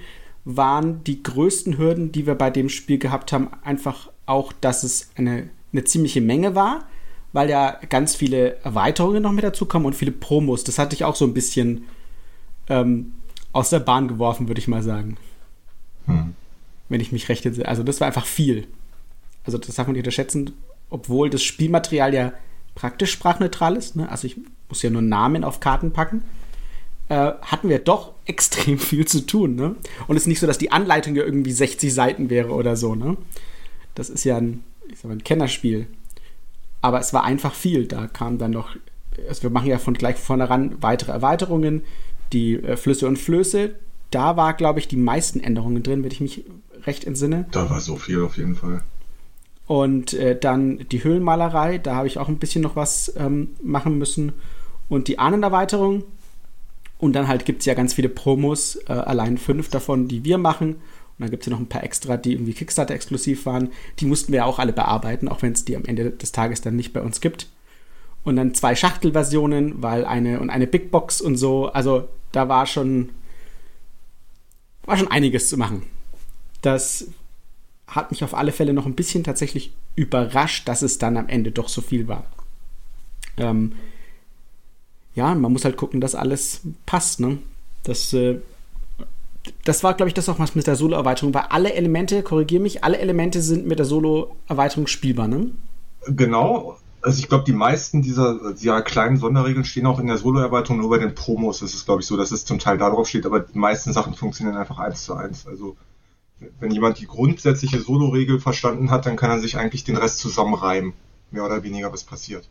waren 0.44 1.02
die 1.04 1.22
größten 1.22 1.76
Hürden, 1.76 2.12
die 2.12 2.26
wir 2.26 2.36
bei 2.36 2.50
dem 2.50 2.68
Spiel 2.68 2.98
gehabt 2.98 3.32
haben, 3.32 3.50
einfach 3.64 4.10
auch, 4.26 4.52
dass 4.52 4.84
es 4.84 5.10
eine, 5.16 5.50
eine 5.72 5.84
ziemliche 5.84 6.20
Menge 6.20 6.54
war, 6.54 6.86
weil 7.32 7.50
ja 7.50 7.78
ganz 7.88 8.14
viele 8.14 8.56
Erweiterungen 8.62 9.22
noch 9.22 9.32
mit 9.32 9.44
dazu 9.44 9.66
kommen 9.66 9.86
und 9.86 9.94
viele 9.94 10.12
Promos. 10.12 10.62
Das 10.62 10.78
hatte 10.78 10.94
ich 10.94 11.04
auch 11.04 11.16
so 11.16 11.24
ein 11.24 11.34
bisschen 11.34 11.84
ähm, 12.68 13.12
aus 13.52 13.70
der 13.70 13.80
Bahn 13.80 14.06
geworfen, 14.06 14.48
würde 14.48 14.60
ich 14.60 14.68
mal 14.68 14.82
sagen. 14.82 15.16
Hm. 16.06 16.34
Wenn 16.88 17.00
ich 17.00 17.10
mich 17.10 17.28
recht 17.28 17.44
entsinne. 17.44 17.66
Also 17.66 17.82
das 17.82 18.00
war 18.00 18.06
einfach 18.06 18.26
viel. 18.26 18.68
Also 19.46 19.58
das 19.58 19.76
darf 19.76 19.86
man 19.86 19.94
nicht 19.94 20.02
unterschätzen, 20.02 20.52
obwohl 20.90 21.30
das 21.30 21.42
Spielmaterial 21.42 22.12
ja 22.12 22.32
praktisch 22.74 23.12
sprachneutral 23.12 23.76
ist. 23.76 23.96
Ne? 23.96 24.10
Also 24.10 24.26
ich 24.26 24.36
muss 24.68 24.82
ja 24.82 24.90
nur 24.90 25.02
Namen 25.02 25.44
auf 25.44 25.60
Karten 25.60 25.92
packen 25.92 26.22
äh, 27.08 27.32
hatten 27.42 27.68
wir 27.68 27.78
doch 27.78 28.12
extrem 28.26 28.78
viel 28.78 29.06
zu 29.06 29.26
tun. 29.26 29.54
Ne? 29.54 29.76
Und 30.06 30.16
es 30.16 30.22
ist 30.22 30.28
nicht 30.28 30.40
so, 30.40 30.46
dass 30.46 30.58
die 30.58 30.72
Anleitung 30.72 31.14
ja 31.14 31.24
irgendwie 31.24 31.52
60 31.52 31.92
Seiten 31.92 32.30
wäre 32.30 32.50
oder 32.50 32.76
so. 32.76 32.94
Ne? 32.94 33.16
Das 33.94 34.10
ist 34.10 34.24
ja 34.24 34.36
ein, 34.36 34.64
ich 34.90 34.98
sag 34.98 35.06
mal, 35.06 35.16
ein 35.16 35.24
Kennerspiel. 35.24 35.86
Aber 36.82 37.00
es 37.00 37.12
war 37.12 37.24
einfach 37.24 37.54
viel. 37.54 37.86
Da 37.86 38.06
kam 38.06 38.38
dann 38.38 38.50
noch, 38.50 38.76
also 39.28 39.42
wir 39.44 39.50
machen 39.50 39.68
ja 39.68 39.78
von 39.78 39.94
gleich 39.94 40.16
vornherein 40.16 40.76
weitere 40.82 41.12
Erweiterungen, 41.12 41.82
die 42.32 42.54
äh, 42.54 42.76
Flüsse 42.76 43.06
und 43.06 43.18
Flöße. 43.18 43.74
Da 44.10 44.36
war, 44.36 44.54
glaube 44.54 44.78
ich, 44.78 44.88
die 44.88 44.96
meisten 44.96 45.40
Änderungen 45.40 45.82
drin, 45.82 46.04
wenn 46.04 46.10
ich 46.10 46.20
mich 46.20 46.44
recht 46.84 47.04
entsinne. 47.04 47.46
Da 47.50 47.70
war 47.70 47.80
so 47.80 47.96
viel 47.96 48.22
auf 48.22 48.36
jeden 48.36 48.54
Fall. 48.54 48.82
Und 49.66 50.14
äh, 50.14 50.38
dann 50.38 50.86
die 50.90 51.02
Höhlenmalerei, 51.02 51.78
da 51.78 51.96
habe 51.96 52.06
ich 52.06 52.18
auch 52.18 52.28
ein 52.28 52.38
bisschen 52.38 52.62
noch 52.62 52.76
was 52.76 53.12
ähm, 53.16 53.50
machen 53.62 53.98
müssen. 53.98 54.32
Und 54.88 55.08
die 55.08 55.18
Ahnenerweiterung, 55.18 56.04
und 56.98 57.12
dann 57.14 57.28
halt 57.28 57.44
gibt 57.44 57.60
es 57.60 57.66
ja 57.66 57.74
ganz 57.74 57.94
viele 57.94 58.08
Promos, 58.08 58.76
äh, 58.88 58.92
allein 58.92 59.38
fünf 59.38 59.68
davon, 59.68 60.08
die 60.08 60.24
wir 60.24 60.38
machen. 60.38 60.76
Und 60.76 61.22
dann 61.22 61.30
gibt 61.30 61.42
es 61.42 61.46
ja 61.46 61.52
noch 61.52 61.60
ein 61.60 61.68
paar 61.68 61.82
extra, 61.82 62.16
die 62.16 62.32
irgendwie 62.32 62.52
Kickstarter-exklusiv 62.52 63.46
waren. 63.46 63.70
Die 63.98 64.06
mussten 64.06 64.32
wir 64.32 64.38
ja 64.38 64.44
auch 64.44 64.58
alle 64.58 64.72
bearbeiten, 64.72 65.28
auch 65.28 65.42
wenn 65.42 65.52
es 65.52 65.64
die 65.64 65.76
am 65.76 65.84
Ende 65.84 66.10
des 66.10 66.30
Tages 66.30 66.60
dann 66.60 66.76
nicht 66.76 66.92
bei 66.92 67.00
uns 67.00 67.20
gibt. 67.20 67.48
Und 68.22 68.36
dann 68.36 68.54
zwei 68.54 68.74
Schachtelversionen, 68.74 69.82
weil 69.82 70.04
eine 70.04 70.40
und 70.40 70.50
eine 70.50 70.66
Big 70.66 70.90
Box 70.90 71.20
und 71.20 71.36
so. 71.36 71.66
Also 71.66 72.08
da 72.32 72.48
war 72.48 72.66
schon, 72.66 73.10
war 74.84 74.96
schon 74.96 75.10
einiges 75.10 75.48
zu 75.48 75.56
machen. 75.56 75.84
Das 76.60 77.08
hat 77.86 78.10
mich 78.10 78.24
auf 78.24 78.34
alle 78.34 78.52
Fälle 78.52 78.72
noch 78.72 78.86
ein 78.86 78.94
bisschen 78.94 79.24
tatsächlich 79.24 79.72
überrascht, 79.94 80.68
dass 80.68 80.82
es 80.82 80.98
dann 80.98 81.16
am 81.16 81.28
Ende 81.28 81.52
doch 81.52 81.68
so 81.68 81.80
viel 81.80 82.08
war. 82.08 82.24
Ähm, 83.36 83.72
ja, 85.14 85.34
man 85.34 85.52
muss 85.52 85.64
halt 85.64 85.76
gucken, 85.76 86.00
dass 86.00 86.14
alles 86.14 86.60
passt. 86.84 87.20
Ne? 87.20 87.38
Das, 87.84 88.12
äh, 88.12 88.40
das 89.64 89.84
war, 89.84 89.94
glaube 89.94 90.08
ich, 90.08 90.14
das 90.14 90.28
auch 90.28 90.38
was 90.38 90.54
mit 90.54 90.66
der 90.66 90.76
Solo-Erweiterung, 90.76 91.32
weil 91.32 91.46
alle 91.50 91.72
Elemente, 91.72 92.22
korrigiere 92.22 92.62
mich, 92.62 92.84
alle 92.84 92.98
Elemente 92.98 93.40
sind 93.40 93.66
mit 93.66 93.78
der 93.78 93.86
Solo-Erweiterung 93.86 94.86
spielbar, 94.86 95.28
ne? 95.28 95.50
Genau. 96.06 96.76
Also 97.02 97.20
ich 97.20 97.28
glaube, 97.28 97.44
die 97.44 97.52
meisten 97.52 98.02
dieser 98.02 98.40
ja, 98.58 98.80
kleinen 98.80 99.16
Sonderregeln 99.16 99.64
stehen 99.64 99.86
auch 99.86 100.00
in 100.00 100.08
der 100.08 100.18
Solo-Erweiterung, 100.18 100.80
nur 100.80 100.90
bei 100.90 100.98
den 100.98 101.14
Promos 101.14 101.62
ist 101.62 101.74
es, 101.74 101.84
glaube 101.84 102.02
ich, 102.02 102.06
so, 102.06 102.16
dass 102.16 102.32
es 102.32 102.44
zum 102.44 102.58
Teil 102.58 102.78
darauf 102.78 103.08
steht, 103.08 103.26
aber 103.26 103.40
die 103.40 103.58
meisten 103.58 103.92
Sachen 103.92 104.14
funktionieren 104.14 104.56
einfach 104.56 104.80
eins 104.80 105.04
zu 105.04 105.14
eins. 105.14 105.46
Also 105.46 105.76
wenn 106.60 106.70
jemand 106.70 106.98
die 106.98 107.06
grundsätzliche 107.06 107.80
Solo-Regel 107.80 108.40
verstanden 108.40 108.90
hat, 108.90 109.06
dann 109.06 109.16
kann 109.16 109.30
er 109.30 109.40
sich 109.40 109.56
eigentlich 109.56 109.84
den 109.84 109.96
Rest 109.96 110.18
zusammenreimen. 110.18 110.92
mehr 111.30 111.44
oder 111.44 111.62
weniger, 111.62 111.92
was 111.92 112.04
passiert. 112.04 112.48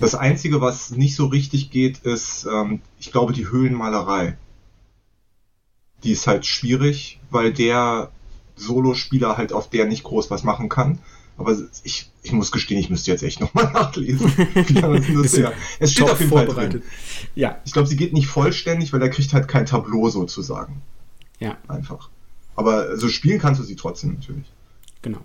Das 0.00 0.14
Einzige, 0.14 0.60
was 0.60 0.90
nicht 0.90 1.14
so 1.14 1.26
richtig 1.26 1.70
geht, 1.70 1.98
ist, 1.98 2.46
ähm, 2.52 2.80
ich 2.98 3.12
glaube, 3.12 3.32
die 3.32 3.48
Höhlenmalerei. 3.48 4.36
Die 6.04 6.12
ist 6.12 6.26
halt 6.26 6.46
schwierig, 6.46 7.20
weil 7.30 7.52
der 7.52 8.10
Solospieler 8.56 9.36
halt 9.36 9.52
auf 9.52 9.70
der 9.70 9.86
nicht 9.86 10.04
groß 10.04 10.30
was 10.30 10.44
machen 10.44 10.68
kann. 10.68 10.98
Aber 11.36 11.56
ich, 11.84 12.10
ich 12.22 12.32
muss 12.32 12.50
gestehen, 12.50 12.80
ich 12.80 12.90
müsste 12.90 13.12
jetzt 13.12 13.22
echt 13.22 13.40
nochmal 13.40 13.70
nachlesen. 13.72 14.32
es 15.78 15.92
steht 15.92 16.10
auf 16.10 16.20
jeden 16.20 16.32
Fall 16.32 16.46
drin. 16.46 16.82
Ja. 17.34 17.58
Ich 17.64 17.72
glaube, 17.72 17.88
sie 17.88 17.96
geht 17.96 18.12
nicht 18.12 18.26
vollständig, 18.26 18.92
weil 18.92 19.02
er 19.02 19.08
kriegt 19.08 19.32
halt 19.32 19.46
kein 19.46 19.66
Tableau 19.66 20.08
sozusagen. 20.10 20.82
Ja. 21.38 21.56
Einfach. 21.68 22.10
Aber 22.58 22.96
so 22.96 23.08
spielen 23.08 23.38
kannst 23.38 23.60
du 23.60 23.64
sie 23.64 23.76
trotzdem 23.76 24.14
natürlich. 24.14 24.46
Genau. 25.00 25.20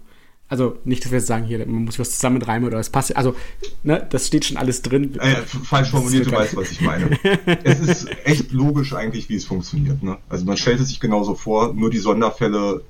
Also 0.48 0.78
nicht, 0.86 1.04
dass 1.04 1.12
wir 1.12 1.18
jetzt 1.18 1.25
sagen, 1.25 1.46
hier, 1.46 1.58
man 1.66 1.86
muss 1.86 1.98
was 1.98 2.12
zusammen 2.12 2.40
reimen 2.44 2.68
oder 2.68 2.78
es 2.78 2.92
passt. 2.92 3.18
Also, 3.18 3.36
ne, 3.82 4.06
das 4.08 4.28
steht 4.28 4.46
schon 4.46 4.56
alles 4.56 4.84
drin. 4.84 5.20
Äh, 5.20 5.38
falsch 5.38 5.90
formuliert, 5.90 6.28
du 6.28 6.32
weißt, 6.32 6.56
was 6.56 6.70
ich 6.70 6.82
meine. 6.82 7.18
es 7.63 7.80
ist 7.80 8.08
echt 8.25 8.52
logisch 8.52 8.94
eigentlich, 8.94 9.30
wie 9.30 9.36
es 9.36 9.46
funktioniert. 9.46 10.04
Ne? 10.04 10.20
Also 10.30 10.46
man 10.46 10.58
stellt 10.58 10.80
es 10.80 10.90
sich 10.90 11.00
genauso 11.00 11.34
vor, 11.34 11.74
nur 11.74 11.90
die 11.90 11.98
Sonderfälle 11.98 12.84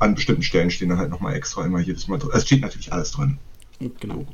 an 0.00 0.16
bestimmten 0.16 0.42
Stellen 0.42 0.70
stehen 0.70 0.90
dann 0.90 0.98
halt 0.98 1.08
nochmal 1.08 1.34
extra 1.34 1.64
immer 1.64 1.80
jedes 1.80 2.08
Mal 2.08 2.18
drin. 2.18 2.32
Es 2.34 2.44
steht 2.44 2.60
natürlich 2.60 2.92
alles 2.92 3.10
drin. 3.12 3.38
Genau. 4.00 4.26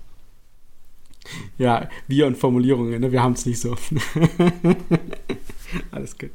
Ja, 1.59 1.89
wir 2.09 2.27
und 2.27 2.37
Formulierungen, 2.37 3.01
ne? 3.01 3.13
wir 3.13 3.23
haben 3.23 3.35
es 3.35 3.47
nicht 3.47 3.61
so. 3.61 3.77
alles 5.93 6.19
gut. 6.19 6.31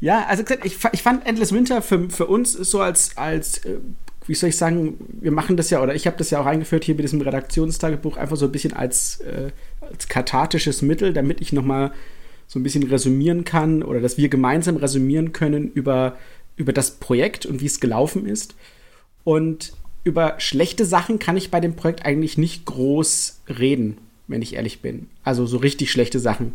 Ja, 0.00 0.26
also 0.26 0.44
ich, 0.64 0.76
ich 0.92 1.02
fand 1.02 1.26
Endless 1.26 1.52
Winter 1.52 1.82
für, 1.82 2.10
für 2.10 2.26
uns 2.26 2.52
so 2.52 2.80
als, 2.80 3.16
als 3.16 3.64
äh, 3.64 3.78
wie 4.26 4.34
soll 4.34 4.50
ich 4.50 4.56
sagen, 4.56 4.96
wir 5.20 5.32
machen 5.32 5.56
das 5.56 5.70
ja, 5.70 5.82
oder 5.82 5.94
ich 5.94 6.06
habe 6.06 6.16
das 6.16 6.30
ja 6.30 6.40
auch 6.40 6.46
eingeführt 6.46 6.84
hier 6.84 6.94
mit 6.94 7.04
diesem 7.04 7.20
Redaktionstagebuch, 7.20 8.16
einfach 8.16 8.36
so 8.36 8.46
ein 8.46 8.52
bisschen 8.52 8.72
als, 8.72 9.20
äh, 9.20 9.50
als 9.80 10.08
kathartisches 10.08 10.82
Mittel, 10.82 11.12
damit 11.12 11.40
ich 11.40 11.52
nochmal 11.52 11.92
so 12.46 12.58
ein 12.58 12.62
bisschen 12.62 12.84
resümieren 12.84 13.44
kann 13.44 13.82
oder 13.82 14.00
dass 14.00 14.18
wir 14.18 14.28
gemeinsam 14.28 14.76
resümieren 14.76 15.32
können 15.32 15.70
über, 15.72 16.16
über 16.56 16.72
das 16.72 16.92
Projekt 16.92 17.46
und 17.46 17.60
wie 17.60 17.66
es 17.66 17.80
gelaufen 17.80 18.26
ist. 18.26 18.54
Und 19.24 19.72
über 20.04 20.34
schlechte 20.38 20.84
Sachen 20.84 21.18
kann 21.18 21.36
ich 21.36 21.50
bei 21.50 21.60
dem 21.60 21.74
Projekt 21.74 22.06
eigentlich 22.06 22.38
nicht 22.38 22.64
groß 22.64 23.40
reden, 23.58 23.98
wenn 24.28 24.42
ich 24.42 24.54
ehrlich 24.54 24.80
bin. 24.80 25.08
Also 25.24 25.46
so 25.46 25.56
richtig 25.56 25.90
schlechte 25.90 26.20
Sachen. 26.20 26.54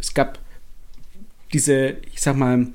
Es 0.00 0.14
gab 0.14 0.38
diese, 1.52 1.96
ich 2.12 2.20
sag 2.20 2.36
mal, 2.36 2.68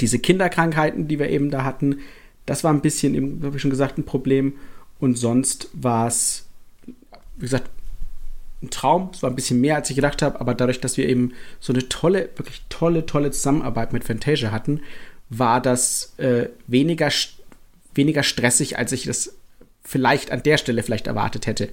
diese 0.00 0.18
Kinderkrankheiten, 0.18 1.08
die 1.08 1.18
wir 1.18 1.30
eben 1.30 1.50
da 1.50 1.64
hatten, 1.64 1.98
das 2.46 2.64
war 2.64 2.72
ein 2.72 2.80
bisschen, 2.80 3.42
habe 3.42 3.56
ich 3.56 3.62
schon 3.62 3.70
gesagt, 3.70 3.98
ein 3.98 4.04
Problem. 4.04 4.54
Und 4.98 5.16
sonst 5.16 5.68
war 5.72 6.06
es, 6.06 6.46
wie 7.36 7.42
gesagt, 7.42 7.70
ein 8.62 8.70
Traum. 8.70 9.10
Es 9.12 9.22
war 9.22 9.30
ein 9.30 9.36
bisschen 9.36 9.60
mehr, 9.60 9.76
als 9.76 9.90
ich 9.90 9.96
gedacht 9.96 10.22
habe. 10.22 10.40
Aber 10.40 10.54
dadurch, 10.54 10.80
dass 10.80 10.96
wir 10.96 11.08
eben 11.08 11.32
so 11.60 11.72
eine 11.72 11.88
tolle, 11.88 12.30
wirklich 12.36 12.62
tolle, 12.68 13.06
tolle 13.06 13.30
Zusammenarbeit 13.30 13.92
mit 13.92 14.04
Fantasia 14.04 14.50
hatten, 14.50 14.80
war 15.28 15.60
das 15.60 16.14
äh, 16.18 16.48
weniger, 16.66 17.10
weniger 17.94 18.22
stressig, 18.22 18.78
als 18.78 18.92
ich 18.92 19.04
das 19.04 19.34
vielleicht 19.82 20.30
an 20.30 20.42
der 20.42 20.58
Stelle 20.58 20.82
vielleicht 20.82 21.06
erwartet 21.06 21.46
hätte. 21.46 21.68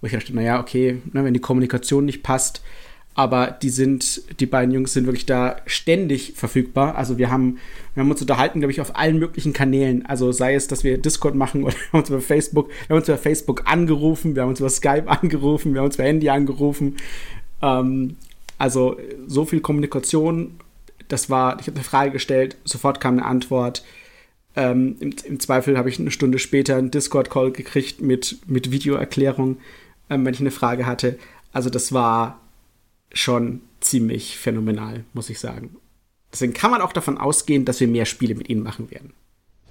Wo 0.00 0.06
ich 0.06 0.12
dachte, 0.12 0.34
naja, 0.34 0.60
okay, 0.60 1.02
ne, 1.12 1.24
wenn 1.24 1.34
die 1.34 1.40
Kommunikation 1.40 2.04
nicht 2.04 2.22
passt, 2.22 2.62
aber 3.18 3.48
die 3.50 3.70
sind, 3.70 4.22
die 4.38 4.46
beiden 4.46 4.72
Jungs 4.72 4.92
sind 4.92 5.06
wirklich 5.06 5.26
da 5.26 5.56
ständig 5.66 6.34
verfügbar. 6.36 6.94
Also 6.94 7.18
wir 7.18 7.32
haben, 7.32 7.58
wir 7.94 8.04
haben 8.04 8.10
uns 8.12 8.20
unterhalten, 8.20 8.60
glaube 8.60 8.70
ich, 8.70 8.80
auf 8.80 8.94
allen 8.94 9.18
möglichen 9.18 9.52
Kanälen. 9.52 10.06
Also 10.06 10.30
sei 10.30 10.54
es, 10.54 10.68
dass 10.68 10.84
wir 10.84 10.98
Discord 10.98 11.34
machen 11.34 11.64
oder 11.64 11.74
wir 11.74 11.92
haben 11.92 11.98
uns 11.98 12.10
über 12.10 12.20
Facebook, 12.20 12.68
wir 12.68 12.90
haben 12.90 12.98
uns 12.98 13.08
über 13.08 13.18
Facebook 13.18 13.62
angerufen, 13.64 14.36
wir 14.36 14.42
haben 14.42 14.50
uns 14.50 14.60
über 14.60 14.70
Skype 14.70 15.06
angerufen, 15.08 15.74
wir 15.74 15.80
haben 15.80 15.86
uns 15.86 15.96
über 15.96 16.04
Handy 16.04 16.28
angerufen. 16.28 16.94
Ähm, 17.60 18.14
also 18.56 18.96
so 19.26 19.44
viel 19.44 19.62
Kommunikation. 19.62 20.52
Das 21.08 21.28
war, 21.28 21.58
ich 21.58 21.66
habe 21.66 21.74
eine 21.74 21.84
Frage 21.84 22.12
gestellt, 22.12 22.56
sofort 22.62 23.00
kam 23.00 23.14
eine 23.14 23.26
Antwort. 23.26 23.82
Ähm, 24.54 24.94
im, 25.00 25.12
im, 25.24 25.40
Zweifel 25.40 25.76
habe 25.76 25.88
ich 25.88 25.98
eine 25.98 26.12
Stunde 26.12 26.38
später 26.38 26.76
einen 26.76 26.92
Discord-Call 26.92 27.50
gekriegt 27.50 28.00
mit, 28.00 28.38
mit 28.46 28.70
Videoerklärung, 28.70 29.56
ähm, 30.08 30.24
wenn 30.24 30.34
ich 30.34 30.40
eine 30.40 30.52
Frage 30.52 30.86
hatte. 30.86 31.18
Also 31.52 31.68
das 31.68 31.92
war 31.92 32.38
schon 33.12 33.60
ziemlich 33.80 34.38
phänomenal, 34.38 35.04
muss 35.12 35.30
ich 35.30 35.38
sagen. 35.38 35.76
Deswegen 36.32 36.52
kann 36.52 36.70
man 36.70 36.82
auch 36.82 36.92
davon 36.92 37.18
ausgehen, 37.18 37.64
dass 37.64 37.80
wir 37.80 37.88
mehr 37.88 38.04
Spiele 38.04 38.34
mit 38.34 38.48
ihnen 38.48 38.62
machen 38.62 38.90
werden. 38.90 39.14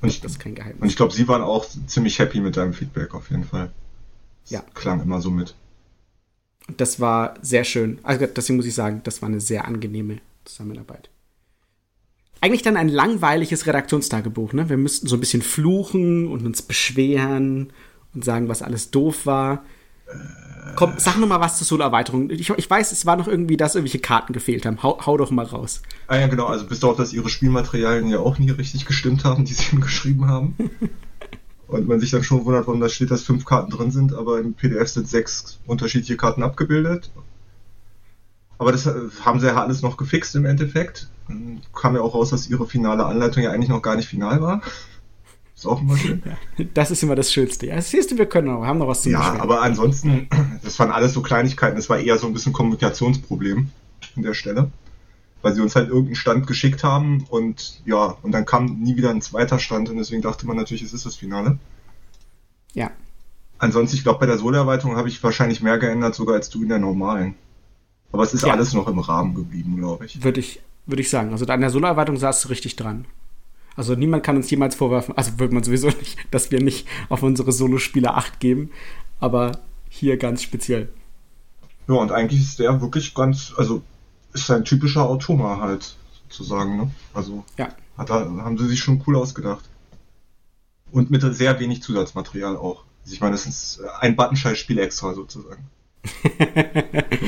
Und 0.01 0.09
ich, 0.09 0.21
das 0.21 0.33
ist 0.33 0.39
kein 0.39 0.55
Geheimnis. 0.55 0.81
Und 0.81 0.87
ich 0.87 0.95
glaube, 0.95 1.13
sie 1.13 1.27
waren 1.27 1.41
auch 1.41 1.65
ziemlich 1.87 2.19
happy 2.19 2.39
mit 2.39 2.57
deinem 2.57 2.73
Feedback 2.73 3.13
auf 3.13 3.29
jeden 3.29 3.43
Fall. 3.43 3.71
Das 4.43 4.51
ja. 4.51 4.63
klang 4.73 5.01
immer 5.01 5.21
so 5.21 5.29
mit. 5.29 5.55
Das 6.75 6.99
war 6.99 7.35
sehr 7.41 7.63
schön. 7.63 7.99
Also 8.03 8.25
deswegen 8.25 8.57
muss 8.57 8.65
ich 8.65 8.75
sagen, 8.75 9.01
das 9.03 9.21
war 9.21 9.29
eine 9.29 9.39
sehr 9.39 9.65
angenehme 9.65 10.19
Zusammenarbeit. 10.45 11.09
Eigentlich 12.41 12.61
dann 12.61 12.77
ein 12.77 12.89
langweiliges 12.89 13.65
Redaktionstagebuch, 13.65 14.53
ne? 14.53 14.69
Wir 14.69 14.77
müssten 14.77 15.07
so 15.07 15.15
ein 15.15 15.19
bisschen 15.19 15.41
fluchen 15.41 16.27
und 16.27 16.45
uns 16.45 16.61
beschweren 16.61 17.73
und 18.13 18.23
sagen, 18.23 18.47
was 18.47 18.61
alles 18.61 18.91
doof 18.91 19.25
war. 19.25 19.65
Komm, 20.75 20.93
sag 20.97 21.17
noch 21.17 21.27
mal 21.27 21.39
was 21.39 21.57
zur 21.57 21.65
Solo-Erweiterung. 21.65 22.29
Ich, 22.29 22.49
ich, 22.49 22.69
weiß, 22.69 22.91
es 22.91 23.05
war 23.05 23.15
noch 23.15 23.27
irgendwie, 23.27 23.57
dass 23.57 23.73
irgendwelche 23.73 23.99
Karten 23.99 24.33
gefehlt 24.33 24.65
haben. 24.65 24.83
Hau, 24.83 25.03
hau, 25.05 25.17
doch 25.17 25.31
mal 25.31 25.45
raus. 25.45 25.81
Ah 26.07 26.17
ja, 26.17 26.27
genau. 26.27 26.45
Also 26.45 26.67
bis 26.67 26.79
darauf, 26.79 26.97
dass 26.97 27.13
ihre 27.13 27.29
Spielmaterialien 27.29 28.09
ja 28.09 28.19
auch 28.19 28.37
nie 28.37 28.51
richtig 28.51 28.85
gestimmt 28.85 29.23
haben, 29.25 29.45
die 29.45 29.53
sie 29.53 29.75
geschrieben 29.81 30.27
haben. 30.27 30.55
Und 31.67 31.87
man 31.87 31.99
sich 31.99 32.11
dann 32.11 32.23
schon 32.23 32.45
wundert, 32.45 32.67
warum 32.67 32.79
da 32.79 32.89
steht, 32.89 33.11
dass 33.11 33.23
fünf 33.23 33.43
Karten 33.43 33.71
drin 33.71 33.91
sind, 33.91 34.13
aber 34.13 34.39
im 34.39 34.53
PDF 34.53 34.87
sind 34.87 35.09
sechs 35.09 35.59
unterschiedliche 35.65 36.15
Karten 36.15 36.43
abgebildet. 36.43 37.09
Aber 38.59 38.71
das 38.71 38.85
äh, 38.85 38.93
haben 39.21 39.39
sie 39.39 39.47
ja 39.47 39.55
alles 39.55 39.81
noch 39.81 39.97
gefixt 39.97 40.35
im 40.35 40.45
Endeffekt. 40.45 41.09
Dann 41.27 41.61
kam 41.73 41.95
ja 41.95 42.01
auch 42.01 42.13
raus, 42.13 42.29
dass 42.29 42.49
ihre 42.49 42.67
finale 42.67 43.05
Anleitung 43.05 43.43
ja 43.43 43.51
eigentlich 43.51 43.69
noch 43.69 43.81
gar 43.81 43.95
nicht 43.95 44.07
final 44.07 44.41
war. 44.41 44.61
Ist 45.57 45.65
auch 45.65 45.81
immer 45.81 45.97
schön. 45.97 46.21
Ja, 46.23 46.65
das 46.75 46.91
ist 46.91 47.01
immer 47.01 47.15
das 47.15 47.33
Schönste. 47.33 47.65
Ja, 47.65 47.81
siehst 47.81 48.11
du, 48.11 48.17
wir 48.17 48.27
können 48.27 48.47
noch, 48.47 48.63
haben 48.63 48.77
noch 48.77 48.87
was 48.87 49.01
zu 49.01 49.09
Ja, 49.09 49.17
beschweren. 49.17 49.41
aber 49.41 49.63
ansonsten, 49.63 50.29
das 50.63 50.77
waren 50.77 50.91
alles 50.91 51.13
so 51.13 51.23
Kleinigkeiten. 51.23 51.75
Das 51.75 51.89
war 51.89 51.97
eher 51.97 52.19
so 52.19 52.27
ein 52.27 52.33
bisschen 52.33 52.53
Kommunikationsproblem 52.53 53.69
an 54.15 54.21
der 54.21 54.35
Stelle. 54.35 54.69
Weil 55.41 55.53
sie 55.55 55.61
uns 55.61 55.75
halt 55.75 55.87
irgendeinen 55.87 56.15
Stand 56.15 56.47
geschickt 56.47 56.83
haben 56.83 57.25
und 57.29 57.81
ja, 57.85 58.17
und 58.21 58.31
dann 58.33 58.45
kam 58.45 58.81
nie 58.81 58.97
wieder 58.97 59.09
ein 59.09 59.21
zweiter 59.21 59.57
Stand 59.59 59.89
und 59.89 59.97
deswegen 59.97 60.21
dachte 60.21 60.45
man 60.45 60.57
natürlich, 60.57 60.83
es 60.83 60.93
ist 60.93 61.05
das 61.05 61.15
Finale. 61.15 61.57
Ja. 62.73 62.91
Ansonsten, 63.57 63.97
ich 63.97 64.03
glaube, 64.03 64.19
bei 64.19 64.25
der 64.27 64.37
Solo-Erweiterung 64.37 64.95
habe 64.95 65.07
ich 65.07 65.23
wahrscheinlich 65.23 65.61
mehr 65.61 65.79
geändert, 65.79 66.13
sogar 66.13 66.35
als 66.35 66.49
du 66.49 66.61
in 66.61 66.69
der 66.69 66.79
normalen. 66.79 67.33
Aber 68.11 68.23
es 68.23 68.33
ist 68.33 68.45
ja. 68.45 68.53
alles 68.53 68.73
noch 68.73 68.87
im 68.87 68.99
Rahmen 68.99 69.33
geblieben, 69.33 69.75
glaube 69.77 70.05
ich. 70.05 70.23
Würde 70.23 70.39
ich, 70.39 70.61
würde 70.85 71.01
ich 71.01 71.09
sagen. 71.09 71.31
Also 71.31 71.45
an 71.45 71.61
der 71.61 71.71
Solo-Erweiterung 71.71 72.19
saß 72.19 72.41
du 72.41 72.49
richtig 72.49 72.75
dran. 72.75 73.05
Also 73.77 73.93
niemand 73.93 74.23
kann 74.23 74.35
uns 74.35 74.49
jemals 74.49 74.75
vorwerfen, 74.75 75.15
also 75.15 75.39
würde 75.39 75.53
man 75.53 75.63
sowieso 75.63 75.87
nicht, 75.87 76.17
dass 76.31 76.51
wir 76.51 76.61
nicht 76.61 76.87
auf 77.09 77.23
unsere 77.23 77.51
Solospieler 77.51 78.17
Acht 78.17 78.39
geben, 78.39 78.71
aber 79.19 79.59
hier 79.87 80.17
ganz 80.17 80.41
speziell. 80.41 80.89
Ja, 81.87 81.95
und 81.95 82.11
eigentlich 82.11 82.41
ist 82.41 82.59
der 82.59 82.81
wirklich 82.81 83.13
ganz, 83.13 83.53
also 83.55 83.83
ist 84.33 84.49
ein 84.51 84.65
typischer 84.65 85.03
Automa 85.03 85.59
halt, 85.61 85.95
sozusagen, 86.23 86.75
ne? 86.75 86.91
Also 87.13 87.45
ja. 87.57 87.69
hat, 87.97 88.09
haben 88.09 88.57
sie 88.57 88.67
sich 88.67 88.79
schon 88.79 89.01
cool 89.07 89.15
ausgedacht. 89.15 89.63
Und 90.91 91.11
mit 91.11 91.21
sehr 91.21 91.59
wenig 91.59 91.83
Zusatzmaterial 91.83 92.57
auch. 92.57 92.83
Also 93.03 93.13
ich 93.13 93.21
meine, 93.21 93.33
das 93.33 93.45
ist 93.45 93.81
ein 93.99 94.15
Buttonscheiß-Spiel 94.15 94.79
extra 94.79 95.13
sozusagen. 95.13 95.69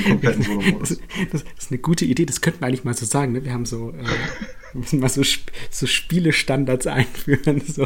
kompletten 0.08 0.44
Solo-Modus. 0.44 0.90
Das, 0.90 1.00
das, 1.32 1.44
ist 1.58 1.72
eine 1.72 1.80
gute 1.80 2.06
Idee, 2.06 2.26
das 2.26 2.42
könnten 2.42 2.62
wir 2.62 2.68
eigentlich 2.68 2.84
mal 2.84 2.94
so 2.94 3.06
sagen. 3.06 3.34
Ne? 3.34 3.44
Wir 3.44 3.54
haben 3.54 3.66
so, 3.66 3.92
äh, 3.92 4.04
müssen 4.74 5.00
mal 5.00 5.10
so, 5.10 5.24
so 5.70 5.88
Spielestandards 5.88 6.88
einführen. 6.88 7.62
So. 7.68 7.84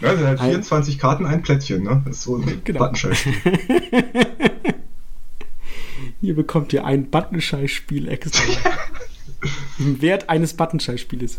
Ja, 0.00 0.12
das 0.12 0.18
sind 0.18 0.26
halt 0.26 0.40
24 0.40 0.94
ein, 0.94 0.98
Karten, 0.98 1.26
ein 1.26 1.42
Plättchen, 1.42 1.82
ne? 1.82 2.02
Das 2.06 2.18
ist 2.18 2.22
so 2.24 2.36
ein 2.36 2.62
genau. 2.64 2.80
Buttonscheiß-Spiel. 2.80 3.42
Hier 6.20 6.34
bekommt 6.34 6.72
ihr 6.72 6.84
ein 6.84 7.10
Buttonscheiß-Spiel 7.10 8.08
extra. 8.08 8.42
Im 9.78 10.00
Wert 10.00 10.28
eines 10.28 10.54
Buttonscheiß-Spieles. 10.54 11.38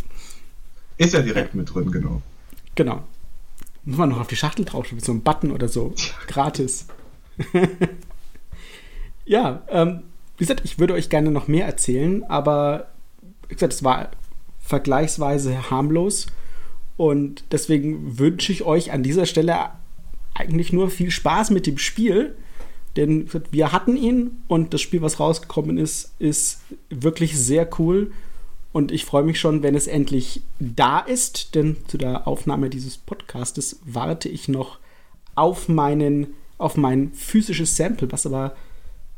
Ist 0.97 1.13
ja 1.13 1.21
direkt 1.21 1.55
mit 1.55 1.73
drin, 1.73 1.91
genau. 1.91 2.21
Genau. 2.75 3.03
Muss 3.85 3.97
man 3.97 4.09
noch 4.09 4.19
auf 4.19 4.27
die 4.27 4.35
Schachtel 4.35 4.65
drauf, 4.65 4.91
mit 4.91 5.03
so 5.03 5.11
einem 5.11 5.21
Button 5.21 5.51
oder 5.51 5.67
so. 5.67 5.93
Gratis. 6.27 6.87
Ja, 9.27 9.61
ähm, 9.67 10.03
wie 10.37 10.45
gesagt, 10.45 10.61
ich 10.63 10.79
würde 10.79 10.93
euch 10.93 11.09
gerne 11.09 11.31
noch 11.31 11.47
mehr 11.47 11.65
erzählen, 11.65 12.23
aber 12.23 12.87
wie 13.49 13.55
gesagt, 13.55 13.73
es 13.73 13.83
war 13.83 14.09
vergleichsweise 14.67 15.71
harmlos 15.71 16.27
und 16.97 17.43
deswegen 17.51 18.19
wünsche 18.19 18.51
ich 18.51 18.63
euch 18.63 18.91
an 18.91 19.01
dieser 19.01 19.25
Stelle 19.25 19.55
eigentlich 20.33 20.73
nur 20.73 20.89
viel 20.89 21.09
Spaß 21.09 21.51
mit 21.51 21.65
dem 21.65 21.77
Spiel, 21.77 22.35
denn 22.95 23.29
wir 23.51 23.71
hatten 23.71 23.95
ihn 23.95 24.43
und 24.47 24.73
das 24.73 24.81
Spiel, 24.81 25.01
was 25.01 25.19
rausgekommen 25.19 25.77
ist, 25.77 26.13
ist 26.19 26.61
wirklich 26.89 27.39
sehr 27.39 27.69
cool 27.79 28.11
und 28.73 28.91
ich 28.91 29.05
freue 29.05 29.23
mich 29.23 29.39
schon, 29.39 29.63
wenn 29.63 29.75
es 29.75 29.87
endlich 29.87 30.41
da 30.59 30.99
ist, 30.99 31.55
denn 31.55 31.77
zu 31.87 31.97
der 31.97 32.27
Aufnahme 32.27 32.69
dieses 32.69 32.97
Podcastes 32.97 33.79
warte 33.85 34.27
ich 34.27 34.47
noch 34.47 34.79
auf 35.35 35.69
meinen 35.69 36.27
auf 36.57 36.75
mein 36.75 37.13
physisches 37.13 37.77
Sample, 37.77 38.11
was 38.11 38.25
aber 38.25 38.55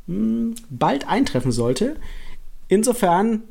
mh, 0.07 0.15
hm, 0.15 0.55
bald 0.69 1.07
eintreffen 1.07 1.51
sollte. 1.51 1.95
Insofern 2.67 3.43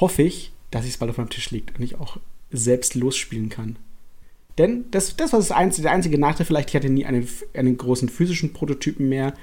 hoffe 0.00 0.22
ich, 0.22 0.52
dass 0.70 0.86
es 0.86 0.98
bald 0.98 1.10
auf 1.10 1.18
meinem 1.18 1.30
Tisch 1.30 1.50
liegt 1.50 1.76
und 1.76 1.84
ich 1.84 1.96
auch 1.96 2.18
selbst 2.50 2.94
losspielen 2.94 3.48
kann. 3.48 3.76
Denn 4.58 4.84
das, 4.90 5.16
das 5.16 5.32
war 5.32 5.40
das 5.40 5.50
einzige, 5.50 5.84
der 5.84 5.92
einzige 5.92 6.18
Nachteil 6.18 6.46
vielleicht, 6.46 6.70
ich 6.70 6.76
hatte 6.76 6.88
nie 6.88 7.04
einen, 7.04 7.28
einen 7.54 7.76
großen 7.76 8.08
physischen 8.08 8.52
Prototypen 8.52 9.08
mehr 9.08 9.34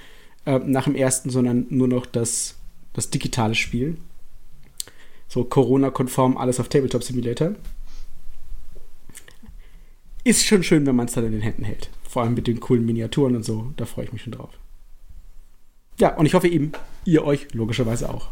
äh, 0.46 0.60
nach 0.60 0.86
dem 0.86 0.96
ersten, 0.96 1.30
sondern 1.30 1.66
nur 1.70 1.88
noch 1.88 2.06
das, 2.06 2.56
das 2.94 3.10
digitale 3.10 3.56
Spiel. 3.56 3.98
So 5.28 5.44
Corona-konform 5.44 6.38
alles 6.38 6.60
auf 6.60 6.70
Tabletop 6.70 7.04
Simulator. 7.04 7.56
Ist 10.24 10.46
schon 10.46 10.64
schön, 10.64 10.86
wenn 10.86 10.96
man 10.96 11.08
es 11.08 11.14
dann 11.14 11.26
in 11.26 11.32
den 11.32 11.42
Händen 11.42 11.64
hält. 11.64 11.90
Vor 12.04 12.22
allem 12.22 12.34
mit 12.34 12.48
den 12.48 12.60
coolen 12.60 12.86
Miniaturen 12.86 13.36
und 13.36 13.44
so. 13.44 13.72
Da 13.78 13.86
freue 13.86 14.06
ich 14.06 14.14
mich 14.14 14.22
schon 14.22 14.34
drauf. 14.34 14.52
Ja, 16.00 16.16
und 16.16 16.26
ich 16.26 16.34
hoffe 16.34 16.48
eben, 16.48 16.72
ihr 17.06 17.24
euch 17.24 17.54
logischerweise 17.54 18.10
auch. 18.10 18.28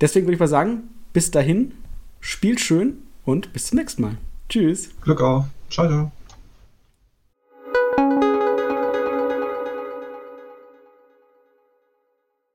Deswegen 0.00 0.26
würde 0.26 0.34
ich 0.34 0.40
mal 0.40 0.48
sagen, 0.48 0.84
bis 1.12 1.30
dahin, 1.30 1.72
spielt 2.20 2.60
schön 2.60 2.98
und 3.24 3.52
bis 3.52 3.66
zum 3.66 3.78
nächsten 3.78 4.02
Mal. 4.02 4.16
Tschüss. 4.48 4.90
Glück 5.00 5.20
auf. 5.20 5.46
Ciao, 5.70 5.88
ciao. 5.88 6.12